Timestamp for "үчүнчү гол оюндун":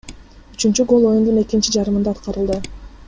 0.55-1.37